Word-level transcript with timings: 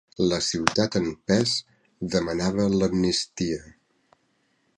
La 0.29 0.37
ciutat 0.45 0.97
en 0.99 1.05
pes 1.31 1.53
demanava 2.15 2.67
l'amnistia. 2.81 3.63